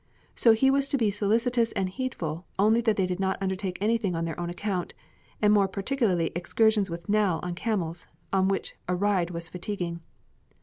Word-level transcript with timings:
So 0.33 0.53
he 0.53 0.71
was 0.71 0.87
to 0.89 0.97
be 0.97 1.11
solicitous 1.11 1.71
and 1.73 1.87
heedful 1.87 2.47
only 2.57 2.81
that 2.81 2.95
they 2.95 3.05
did 3.05 3.19
not 3.19 3.37
undertake 3.39 3.77
anything 3.79 4.15
on 4.15 4.25
their 4.25 4.39
own 4.39 4.49
account, 4.49 4.95
and 5.43 5.53
more 5.53 5.67
particularly 5.67 6.31
excursions 6.33 6.89
with 6.89 7.07
Nell 7.07 7.39
on 7.43 7.53
camels, 7.53 8.07
on 8.33 8.47
which 8.47 8.73
a 8.87 8.95
ride 8.95 9.29
was 9.29 9.47
fatiguing. 9.47 10.01